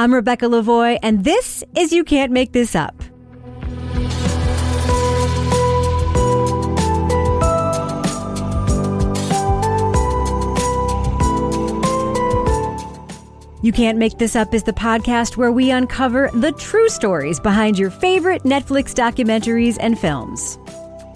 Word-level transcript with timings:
I'm 0.00 0.14
Rebecca 0.14 0.46
Lavoie, 0.46 0.98
and 1.02 1.24
this 1.24 1.62
is 1.76 1.92
You 1.92 2.04
Can't 2.04 2.32
Make 2.32 2.52
This 2.52 2.74
Up. 2.74 3.02
You 13.62 13.72
Can't 13.74 13.98
Make 13.98 14.16
This 14.16 14.34
Up 14.34 14.54
is 14.54 14.62
the 14.62 14.72
podcast 14.72 15.36
where 15.36 15.52
we 15.52 15.70
uncover 15.70 16.30
the 16.32 16.52
true 16.52 16.88
stories 16.88 17.38
behind 17.38 17.78
your 17.78 17.90
favorite 17.90 18.44
Netflix 18.44 18.94
documentaries 18.94 19.76
and 19.80 19.98
films. 19.98 20.58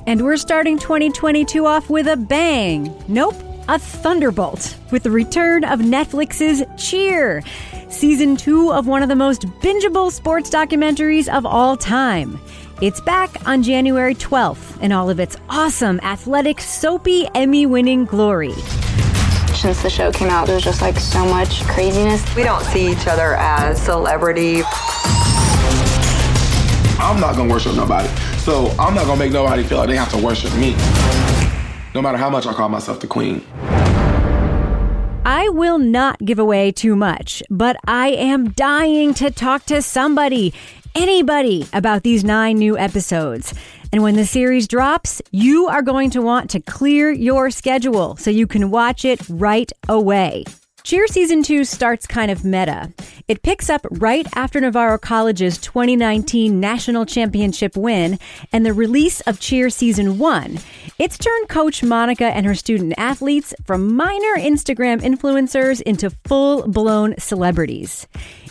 And 0.06 0.20
we're 0.20 0.36
starting 0.36 0.78
2022 0.78 1.64
off 1.64 1.88
with 1.88 2.06
a 2.06 2.18
bang. 2.18 2.94
Nope, 3.08 3.36
a 3.68 3.78
thunderbolt 3.78 4.76
with 4.90 5.02
the 5.02 5.10
return 5.10 5.64
of 5.64 5.80
Netflix's 5.80 6.62
Cheer, 6.76 7.42
season 7.88 8.36
two 8.36 8.72
of 8.72 8.86
one 8.86 9.02
of 9.02 9.08
the 9.08 9.16
most 9.16 9.46
bingeable 9.60 10.10
sports 10.10 10.50
documentaries 10.50 11.32
of 11.32 11.46
all 11.46 11.76
time. 11.76 12.38
It's 12.82 13.00
back 13.00 13.46
on 13.48 13.62
January 13.62 14.14
12th 14.14 14.82
in 14.82 14.92
all 14.92 15.08
of 15.08 15.18
its 15.18 15.36
awesome, 15.48 15.98
athletic, 16.02 16.60
soapy, 16.60 17.26
Emmy 17.34 17.64
winning 17.66 18.04
glory. 18.04 18.52
Since 19.54 19.82
the 19.82 19.90
show 19.90 20.12
came 20.12 20.28
out, 20.28 20.46
there's 20.46 20.64
just 20.64 20.82
like 20.82 20.98
so 20.98 21.24
much 21.24 21.62
craziness. 21.64 22.22
We 22.36 22.42
don't 22.42 22.64
see 22.64 22.90
each 22.92 23.06
other 23.06 23.34
as 23.36 23.80
celebrity. 23.80 24.62
I'm 26.98 27.20
not 27.20 27.36
gonna 27.36 27.50
worship 27.50 27.74
nobody. 27.76 28.08
So 28.38 28.66
I'm 28.78 28.94
not 28.94 29.06
gonna 29.06 29.18
make 29.18 29.32
nobody 29.32 29.62
feel 29.62 29.78
like 29.78 29.88
they 29.88 29.96
have 29.96 30.10
to 30.10 30.18
worship 30.18 30.54
me. 30.56 30.74
No 31.94 32.02
matter 32.02 32.18
how 32.18 32.28
much 32.28 32.46
I 32.46 32.52
call 32.52 32.68
myself 32.68 33.00
the 33.00 33.06
queen. 33.06 33.44
I 35.26 35.48
will 35.48 35.78
not 35.78 36.18
give 36.24 36.38
away 36.38 36.72
too 36.72 36.96
much, 36.96 37.42
but 37.50 37.76
I 37.86 38.08
am 38.08 38.50
dying 38.50 39.14
to 39.14 39.30
talk 39.30 39.64
to 39.66 39.80
somebody, 39.80 40.52
anybody, 40.94 41.66
about 41.72 42.02
these 42.02 42.24
nine 42.24 42.58
new 42.58 42.76
episodes. 42.76 43.54
And 43.92 44.02
when 44.02 44.16
the 44.16 44.26
series 44.26 44.66
drops, 44.66 45.22
you 45.30 45.66
are 45.68 45.82
going 45.82 46.10
to 46.10 46.20
want 46.20 46.50
to 46.50 46.60
clear 46.60 47.10
your 47.12 47.50
schedule 47.50 48.16
so 48.16 48.30
you 48.30 48.46
can 48.46 48.70
watch 48.70 49.04
it 49.04 49.20
right 49.28 49.70
away. 49.88 50.44
Cheer 50.84 51.06
Season 51.06 51.42
2 51.42 51.64
starts 51.64 52.06
kind 52.06 52.30
of 52.30 52.44
meta. 52.44 52.92
It 53.26 53.42
picks 53.42 53.70
up 53.70 53.86
right 53.90 54.26
after 54.36 54.60
Navarro 54.60 54.98
College's 54.98 55.56
2019 55.56 56.60
National 56.60 57.06
Championship 57.06 57.74
win 57.74 58.18
and 58.52 58.66
the 58.66 58.74
release 58.74 59.22
of 59.22 59.40
Cheer 59.40 59.70
Season 59.70 60.18
1. 60.18 60.58
It's 60.98 61.16
turned 61.16 61.48
coach 61.48 61.82
Monica 61.82 62.26
and 62.26 62.44
her 62.44 62.54
student 62.54 62.92
athletes 62.98 63.54
from 63.64 63.96
minor 63.96 64.36
Instagram 64.36 65.00
influencers 65.00 65.80
into 65.80 66.10
full 66.26 66.68
blown 66.68 67.14
celebrities. 67.16 68.06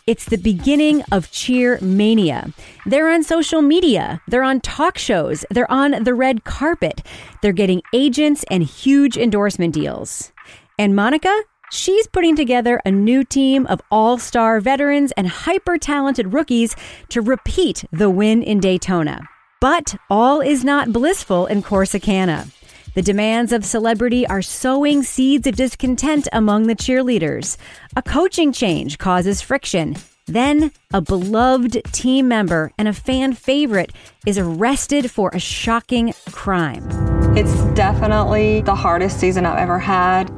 It's 0.08 0.26
the 0.26 0.38
beginning 0.38 1.04
of 1.12 1.30
cheer 1.30 1.78
mania. 1.82 2.52
They're 2.88 3.12
on 3.12 3.22
social 3.22 3.62
media, 3.62 4.24
they're 4.28 4.42
on 4.42 4.60
talk 4.62 4.98
shows, 4.98 5.46
they're 5.52 5.72
on 5.72 6.04
the 6.04 6.16
red 6.16 6.46
carpet, 6.46 7.04
they're 7.44 7.52
getting 7.52 7.84
agents 7.94 8.44
and 8.50 8.64
huge 8.64 9.18
endorsement 9.18 9.76
deals. 9.76 10.32
And 10.80 10.96
Monica, 10.96 11.44
she's 11.74 12.08
putting 12.08 12.36
together 12.36 12.80
a 12.86 12.92
new 12.92 13.24
team 13.24 13.66
of 13.68 13.82
all 13.90 14.18
star 14.18 14.60
veterans 14.60 15.12
and 15.14 15.28
hyper 15.28 15.78
talented 15.78 16.34
rookies 16.34 16.76
to 17.10 17.22
repeat 17.22 17.84
the 17.92 18.10
win 18.10 18.44
in 18.44 18.60
Daytona. 18.60 19.22
But 19.60 19.96
all 20.10 20.42
is 20.42 20.64
not 20.64 20.94
blissful 20.94 21.48
in 21.48 21.64
Corsicana. 21.64 22.52
The 22.94 23.02
demands 23.02 23.52
of 23.52 23.66
celebrity 23.66 24.28
are 24.28 24.44
sowing 24.44 25.02
seeds 25.02 25.48
of 25.48 25.56
discontent 25.56 26.28
among 26.32 26.68
the 26.68 26.76
cheerleaders. 26.76 27.58
A 27.96 28.04
coaching 28.04 28.52
change 28.52 29.00
causes 29.00 29.42
friction. 29.42 29.96
Then, 30.28 30.72
a 30.94 31.02
beloved 31.02 31.82
team 31.92 32.28
member 32.28 32.72
and 32.78 32.88
a 32.88 32.94
fan 32.94 33.34
favorite 33.34 33.92
is 34.26 34.38
arrested 34.38 35.10
for 35.10 35.32
a 35.34 35.40
shocking 35.40 36.14
crime. 36.32 36.88
It's 37.36 37.64
definitely 37.74 38.62
the 38.62 38.76
hardest 38.76 39.20
season 39.20 39.46
I've 39.46 39.58
ever 39.58 39.80
had. 39.80 40.32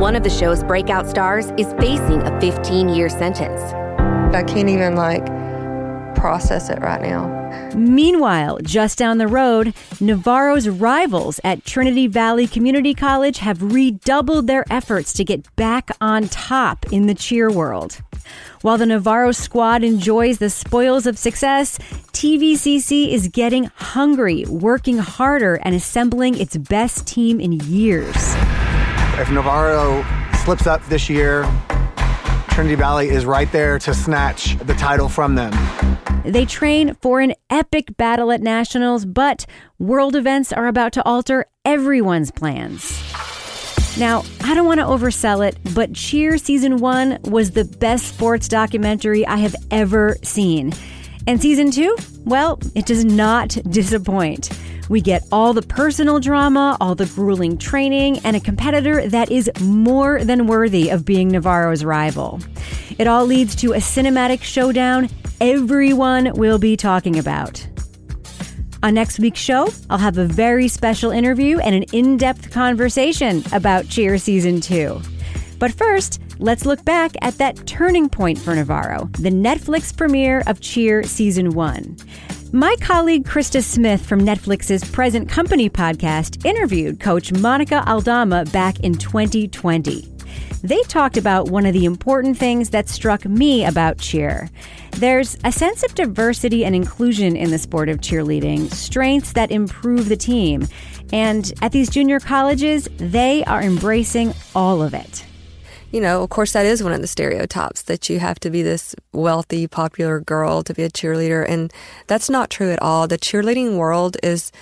One 0.00 0.16
of 0.16 0.22
the 0.22 0.30
show's 0.30 0.64
breakout 0.64 1.06
stars 1.06 1.52
is 1.58 1.74
facing 1.74 2.22
a 2.22 2.40
15 2.40 2.88
year 2.88 3.10
sentence. 3.10 3.60
I 4.34 4.42
can't 4.42 4.70
even 4.70 4.96
like 4.96 5.26
process 6.14 6.70
it 6.70 6.80
right 6.80 7.02
now. 7.02 7.28
Meanwhile, 7.76 8.60
just 8.62 8.96
down 8.96 9.18
the 9.18 9.26
road, 9.28 9.74
Navarro's 10.00 10.70
rivals 10.70 11.38
at 11.44 11.66
Trinity 11.66 12.06
Valley 12.06 12.46
Community 12.46 12.94
College 12.94 13.40
have 13.40 13.74
redoubled 13.74 14.46
their 14.46 14.64
efforts 14.72 15.12
to 15.12 15.22
get 15.22 15.54
back 15.56 15.90
on 16.00 16.28
top 16.28 16.90
in 16.90 17.06
the 17.06 17.14
cheer 17.14 17.50
world. 17.50 18.00
While 18.62 18.78
the 18.78 18.86
Navarro 18.86 19.32
squad 19.32 19.84
enjoys 19.84 20.38
the 20.38 20.48
spoils 20.48 21.04
of 21.04 21.18
success, 21.18 21.76
TVCC 22.14 23.12
is 23.12 23.28
getting 23.28 23.64
hungry, 23.74 24.46
working 24.48 24.96
harder, 24.96 25.56
and 25.56 25.74
assembling 25.74 26.40
its 26.40 26.56
best 26.56 27.06
team 27.06 27.38
in 27.38 27.52
years. 27.52 28.34
If 29.20 29.30
Navarro 29.30 30.02
slips 30.44 30.66
up 30.66 30.82
this 30.86 31.10
year, 31.10 31.42
Trinity 32.48 32.74
Valley 32.74 33.10
is 33.10 33.26
right 33.26 33.52
there 33.52 33.78
to 33.80 33.92
snatch 33.92 34.56
the 34.60 34.72
title 34.72 35.10
from 35.10 35.34
them. 35.34 35.52
They 36.24 36.46
train 36.46 36.94
for 37.02 37.20
an 37.20 37.34
epic 37.50 37.98
battle 37.98 38.32
at 38.32 38.40
nationals, 38.40 39.04
but 39.04 39.44
world 39.78 40.16
events 40.16 40.54
are 40.54 40.66
about 40.66 40.94
to 40.94 41.04
alter 41.04 41.44
everyone's 41.66 42.30
plans. 42.30 42.98
Now, 43.98 44.24
I 44.42 44.54
don't 44.54 44.66
want 44.66 44.80
to 44.80 44.86
oversell 44.86 45.46
it, 45.46 45.58
but 45.74 45.92
Cheer 45.92 46.38
Season 46.38 46.78
1 46.78 47.18
was 47.24 47.50
the 47.50 47.66
best 47.66 48.14
sports 48.14 48.48
documentary 48.48 49.26
I 49.26 49.36
have 49.36 49.54
ever 49.70 50.16
seen. 50.22 50.72
And 51.26 51.42
Season 51.42 51.70
2, 51.70 51.94
well, 52.24 52.58
it 52.74 52.86
does 52.86 53.04
not 53.04 53.50
disappoint. 53.68 54.48
We 54.90 55.00
get 55.00 55.24
all 55.30 55.52
the 55.52 55.62
personal 55.62 56.18
drama, 56.18 56.76
all 56.80 56.96
the 56.96 57.06
grueling 57.06 57.58
training, 57.58 58.18
and 58.24 58.34
a 58.34 58.40
competitor 58.40 59.08
that 59.08 59.30
is 59.30 59.48
more 59.60 60.24
than 60.24 60.48
worthy 60.48 60.88
of 60.88 61.04
being 61.04 61.28
Navarro's 61.28 61.84
rival. 61.84 62.40
It 62.98 63.06
all 63.06 63.24
leads 63.24 63.54
to 63.56 63.72
a 63.72 63.76
cinematic 63.76 64.42
showdown 64.42 65.08
everyone 65.40 66.32
will 66.34 66.58
be 66.58 66.76
talking 66.76 67.20
about. 67.20 67.64
On 68.82 68.92
next 68.92 69.20
week's 69.20 69.38
show, 69.38 69.68
I'll 69.90 69.98
have 69.98 70.18
a 70.18 70.24
very 70.24 70.66
special 70.66 71.12
interview 71.12 71.60
and 71.60 71.72
an 71.72 71.84
in 71.92 72.16
depth 72.16 72.50
conversation 72.50 73.44
about 73.52 73.88
Cheer 73.88 74.18
Season 74.18 74.60
2. 74.60 75.00
But 75.60 75.70
first, 75.72 76.20
let's 76.40 76.66
look 76.66 76.84
back 76.84 77.12
at 77.22 77.38
that 77.38 77.64
turning 77.64 78.08
point 78.08 78.38
for 78.38 78.56
Navarro, 78.56 79.08
the 79.20 79.30
Netflix 79.30 79.96
premiere 79.96 80.42
of 80.48 80.60
Cheer 80.60 81.04
Season 81.04 81.50
1. 81.50 81.96
My 82.52 82.74
colleague 82.80 83.26
Krista 83.26 83.62
Smith 83.62 84.04
from 84.04 84.22
Netflix's 84.22 84.82
Present 84.90 85.28
Company 85.28 85.70
podcast 85.70 86.44
interviewed 86.44 86.98
coach 86.98 87.32
Monica 87.32 87.88
Aldama 87.88 88.44
back 88.46 88.80
in 88.80 88.94
2020. 88.94 90.12
They 90.64 90.82
talked 90.82 91.16
about 91.16 91.48
one 91.48 91.64
of 91.64 91.74
the 91.74 91.84
important 91.84 92.36
things 92.36 92.70
that 92.70 92.88
struck 92.88 93.24
me 93.24 93.64
about 93.64 93.98
cheer. 93.98 94.50
There's 94.96 95.38
a 95.44 95.52
sense 95.52 95.84
of 95.84 95.94
diversity 95.94 96.64
and 96.64 96.74
inclusion 96.74 97.36
in 97.36 97.52
the 97.52 97.58
sport 97.58 97.88
of 97.88 98.00
cheerleading, 98.00 98.68
strengths 98.72 99.32
that 99.34 99.52
improve 99.52 100.08
the 100.08 100.16
team. 100.16 100.66
And 101.12 101.52
at 101.62 101.70
these 101.70 101.88
junior 101.88 102.18
colleges, 102.18 102.88
they 102.96 103.44
are 103.44 103.62
embracing 103.62 104.34
all 104.56 104.82
of 104.82 104.92
it. 104.92 105.24
You 105.90 106.00
know, 106.00 106.22
of 106.22 106.30
course, 106.30 106.52
that 106.52 106.66
is 106.66 106.82
one 106.82 106.92
of 106.92 107.00
the 107.00 107.06
stereotypes 107.06 107.82
that 107.82 108.08
you 108.08 108.20
have 108.20 108.38
to 108.40 108.50
be 108.50 108.62
this 108.62 108.94
wealthy, 109.12 109.66
popular 109.66 110.20
girl 110.20 110.62
to 110.62 110.74
be 110.74 110.82
a 110.82 110.90
cheerleader, 110.90 111.44
and 111.48 111.72
that's 112.06 112.30
not 112.30 112.50
true 112.50 112.70
at 112.70 112.80
all. 112.80 113.08
The 113.08 113.18
cheerleading 113.18 113.76
world 113.76 114.16
is 114.22 114.52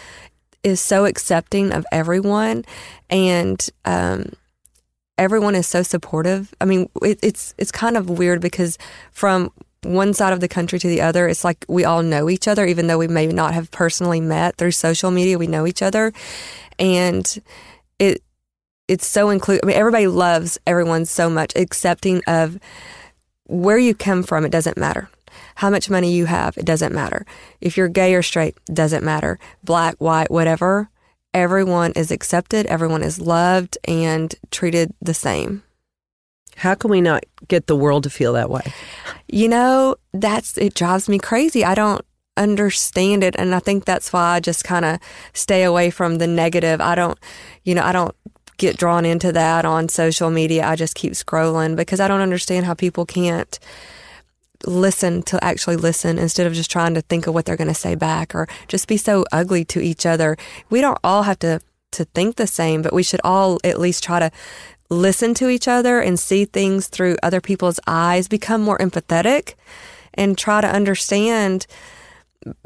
is 0.65 0.81
so 0.81 1.05
accepting 1.05 1.73
of 1.73 1.87
everyone, 1.93 2.65
and 3.11 3.69
um, 3.85 4.33
everyone 5.17 5.55
is 5.55 5.67
so 5.67 5.83
supportive. 5.83 6.55
I 6.61 6.65
mean, 6.65 6.89
it, 7.03 7.19
it's 7.23 7.55
it's 7.59 7.73
kind 7.73 7.97
of 7.97 8.09
weird 8.09 8.41
because 8.41 8.79
from 9.13 9.51
one 9.83 10.15
side 10.15 10.33
of 10.33 10.41
the 10.41 10.49
country 10.49 10.79
to 10.79 10.89
the 10.89 11.03
other, 11.03 11.29
it's 11.29 11.45
like 11.45 11.65
we 11.69 11.85
all 11.85 12.03
know 12.03 12.31
each 12.31 12.49
other, 12.49 12.65
even 12.65 12.87
though 12.87 12.99
we 12.99 13.09
may 13.09 13.27
not 13.27 13.55
have 13.55 13.71
personally 13.71 14.21
met 14.21 14.57
through 14.57 14.73
social 14.73 15.11
media. 15.11 15.39
We 15.39 15.47
know 15.47 15.67
each 15.67 15.83
other, 15.83 16.13
and 16.79 17.43
it 17.99 18.23
it's 18.89 19.07
so 19.07 19.31
include. 19.31 19.61
I 19.63 19.67
mean, 19.67 19.77
everybody 19.77 20.07
loves 20.07 20.59
everyone 20.67 21.05
so 21.05 21.29
much, 21.31 21.53
accepting 21.55 22.23
of 22.27 22.59
where 23.45 23.79
you 23.79 23.95
come 23.95 24.23
from. 24.23 24.45
It 24.45 24.51
doesn't 24.51 24.77
matter. 24.79 25.09
How 25.57 25.71
much 25.71 25.91
money 25.91 26.13
you 26.13 26.27
have, 26.27 26.57
it 26.57 26.65
doesn't 26.65 26.95
matter. 26.95 27.27
If 27.61 27.77
you're 27.77 27.89
gay 27.89 28.15
or 28.15 28.23
straight, 28.23 28.57
doesn't 28.73 29.05
matter. 29.05 29.39
Black, 29.63 29.97
white, 29.97 30.31
whatever. 30.31 30.89
Everyone 31.35 31.93
is 31.93 32.11
accepted. 32.11 32.67
Everyone 32.67 33.03
is 33.03 33.21
loved 33.21 33.77
and 33.85 34.35
treated 34.51 34.95
the 35.01 35.15
same. 35.15 35.63
How 36.57 36.75
can 36.75 36.91
we 36.91 37.01
not 37.01 37.25
get 37.47 37.67
the 37.67 37.77
world 37.77 38.05
to 38.05 38.11
feel 38.11 38.33
that 38.33 38.51
way? 38.51 38.73
You 39.29 39.49
know, 39.49 39.97
that's 40.13 40.57
it 40.59 40.75
drives 40.75 41.09
me 41.09 41.19
crazy. 41.19 41.65
I 41.65 41.75
don't 41.75 42.05
understand 42.37 43.25
it 43.25 43.35
and 43.37 43.55
I 43.55 43.59
think 43.59 43.85
that's 43.85 44.13
why 44.13 44.37
I 44.37 44.41
just 44.41 44.65
kind 44.65 44.85
of 44.85 44.99
stay 45.35 45.65
away 45.65 45.91
from 45.91 46.19
the 46.19 46.27
negative. 46.27 46.81
I 46.81 46.95
don't, 46.95 47.19
you 47.65 47.75
know, 47.75 47.83
I 47.83 47.93
don't 47.93 48.15
get 48.59 48.77
drawn 48.77 49.05
into 49.05 49.33
that 49.33 49.65
on 49.65 49.89
social 49.89 50.31
media. 50.31 50.67
I 50.67 50.77
just 50.77 50.95
keep 50.95 51.15
scrolling 51.15 51.77
because 51.77 52.01
I 52.01 52.09
don't 52.09 52.21
understand 52.21 52.67
how 52.67 52.75
people 52.75 53.07
can't 53.07 53.59
listen 54.67 55.23
to 55.23 55.43
actually 55.43 55.77
listen 55.77 56.19
instead 56.19 56.47
of 56.47 56.53
just 56.53 56.71
trying 56.71 56.95
to 56.95 57.01
think 57.01 57.27
of 57.27 57.35
what 57.35 57.45
they're 57.45 57.57
going 57.57 57.69
to 57.69 57.75
say 57.75 57.95
back 57.95 58.35
or 58.35 58.49
just 58.67 58.89
be 58.89 58.97
so 58.97 59.25
ugly 59.33 59.65
to 59.65 59.81
each 59.81 60.05
other. 60.05 60.37
We 60.69 60.81
don't 60.81 60.99
all 61.03 61.23
have 61.23 61.39
to 61.41 61.61
to 61.91 62.05
think 62.05 62.37
the 62.37 62.47
same, 62.47 62.83
but 62.83 62.93
we 62.93 63.03
should 63.03 63.21
all 63.25 63.59
at 63.65 63.81
least 63.81 64.05
try 64.05 64.19
to 64.19 64.31
listen 64.91 65.33
to 65.35 65.49
each 65.49 65.67
other 65.67 66.01
and 66.01 66.19
see 66.19 66.45
things 66.45 66.89
through 66.89 67.17
other 67.23 67.41
people's 67.41 67.81
eyes, 67.87 68.29
become 68.29 68.61
more 68.61 68.79
empathetic 68.79 69.55
and 70.15 70.37
try 70.37 70.61
to 70.61 70.67
understand 70.69 71.67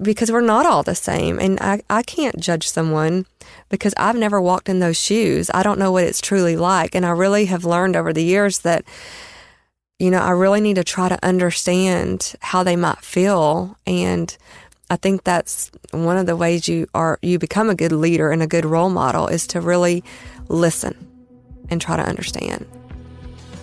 because 0.00 0.30
we're 0.30 0.40
not 0.40 0.66
all 0.66 0.82
the 0.82 0.94
same. 0.94 1.38
And 1.38 1.58
I, 1.60 1.82
I 1.88 2.02
can't 2.02 2.38
judge 2.38 2.68
someone 2.68 3.26
because 3.68 3.94
I've 3.96 4.16
never 4.16 4.40
walked 4.40 4.68
in 4.68 4.80
those 4.80 5.00
shoes. 5.00 5.50
I 5.52 5.62
don't 5.62 5.78
know 5.78 5.92
what 5.92 6.04
it's 6.04 6.20
truly 6.20 6.56
like. 6.56 6.94
And 6.94 7.06
I 7.06 7.10
really 7.10 7.46
have 7.46 7.64
learned 7.64 7.96
over 7.96 8.12
the 8.12 8.24
years 8.24 8.60
that, 8.60 8.84
you 9.98 10.10
know, 10.10 10.20
I 10.20 10.30
really 10.30 10.60
need 10.60 10.76
to 10.76 10.84
try 10.84 11.08
to 11.08 11.18
understand 11.24 12.34
how 12.40 12.62
they 12.62 12.76
might 12.76 13.00
feel. 13.00 13.76
And 13.86 14.36
I 14.90 14.96
think 14.96 15.24
that's 15.24 15.70
one 15.90 16.18
of 16.18 16.26
the 16.26 16.36
ways 16.36 16.68
you 16.68 16.86
are, 16.94 17.18
you 17.22 17.38
become 17.38 17.70
a 17.70 17.74
good 17.74 17.92
leader 17.92 18.30
and 18.30 18.42
a 18.42 18.46
good 18.46 18.64
role 18.64 18.90
model 18.90 19.26
is 19.28 19.46
to 19.48 19.60
really 19.60 20.04
listen 20.48 20.94
and 21.70 21.80
try 21.80 21.96
to 21.96 22.02
understand. 22.02 22.66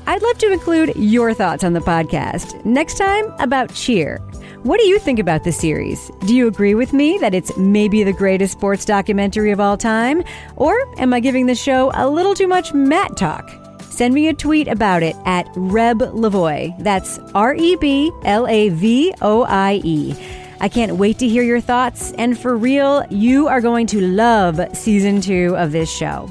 I'd 0.08 0.24
love 0.24 0.40
to 0.40 0.52
include 0.52 0.96
your 0.96 1.36
thoughts 1.36 1.64
on 1.64 1.74
the 1.74 1.82
podcast 1.82 2.66
next 2.66 2.98
time 2.98 3.32
about 3.38 3.72
cheer. 3.76 4.20
What 4.64 4.82
do 4.82 4.88
you 4.88 5.00
think 5.00 5.20
about 5.20 5.46
the 5.46 5.54
series? 5.54 6.12
Do 6.26 6.36
you 6.36 6.46
agree 6.46 6.76
with 6.76 6.92
me 6.92 7.18
that 7.20 7.34
it's 7.34 7.56
maybe 7.56 8.04
the 8.04 8.12
greatest 8.12 8.52
sports 8.52 8.84
documentary 8.84 9.52
of 9.52 9.62
all 9.62 9.78
time? 9.78 10.22
Or 10.58 10.76
am 11.00 11.14
I 11.14 11.22
giving 11.22 11.46
the 11.46 11.56
show 11.56 11.92
a 11.94 12.10
little 12.10 12.36
too 12.36 12.48
much 12.48 12.74
mat 12.74 13.16
talk? 13.16 13.50
Send 13.84 14.14
me 14.14 14.28
a 14.28 14.34
tweet 14.34 14.68
about 14.68 15.02
it 15.02 15.16
at 15.24 15.48
Reb 15.56 16.00
Lavoie. 16.00 16.78
That's 16.84 17.20
R 17.34 17.56
E 17.56 17.78
B 17.78 18.12
L 18.26 18.48
A 18.48 18.68
V 18.68 19.14
O 19.22 19.44
I 19.44 19.80
E. 19.86 20.14
I 20.60 20.68
can't 20.68 20.98
wait 20.98 21.20
to 21.20 21.28
hear 21.28 21.44
your 21.44 21.62
thoughts, 21.62 22.12
and 22.18 22.38
for 22.38 22.58
real, 22.58 23.06
you 23.10 23.48
are 23.48 23.62
going 23.62 23.88
to 23.88 24.02
love 24.02 24.60
season 24.76 25.22
two 25.22 25.56
of 25.56 25.72
this 25.72 25.90
show. 25.90 26.30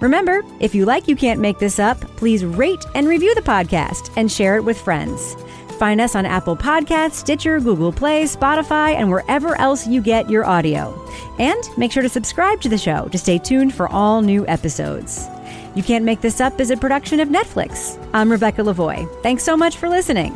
Remember, 0.00 0.42
if 0.58 0.74
you 0.74 0.86
like 0.86 1.06
You 1.06 1.14
Can't 1.14 1.38
Make 1.38 1.60
This 1.60 1.78
Up, 1.78 2.00
please 2.16 2.44
rate 2.44 2.84
and 2.96 3.06
review 3.06 3.32
the 3.36 3.42
podcast 3.42 4.12
and 4.16 4.30
share 4.30 4.56
it 4.56 4.64
with 4.64 4.80
friends. 4.80 5.36
Find 5.74 6.00
us 6.00 6.14
on 6.14 6.24
Apple 6.24 6.56
Podcasts, 6.56 7.14
Stitcher, 7.14 7.60
Google 7.60 7.92
Play, 7.92 8.24
Spotify, 8.24 8.94
and 8.94 9.10
wherever 9.10 9.58
else 9.60 9.86
you 9.86 10.00
get 10.00 10.30
your 10.30 10.44
audio. 10.44 10.94
And 11.38 11.62
make 11.76 11.92
sure 11.92 12.02
to 12.02 12.08
subscribe 12.08 12.60
to 12.62 12.68
the 12.68 12.78
show 12.78 13.08
to 13.08 13.18
stay 13.18 13.38
tuned 13.38 13.74
for 13.74 13.88
all 13.88 14.22
new 14.22 14.46
episodes. 14.46 15.26
You 15.74 15.82
Can't 15.82 16.04
Make 16.04 16.20
This 16.20 16.40
Up 16.40 16.60
is 16.60 16.70
a 16.70 16.76
production 16.76 17.18
of 17.18 17.28
Netflix. 17.28 17.98
I'm 18.12 18.30
Rebecca 18.30 18.62
Lavoie. 18.62 19.08
Thanks 19.22 19.42
so 19.42 19.56
much 19.56 19.76
for 19.76 19.88
listening. 19.88 20.34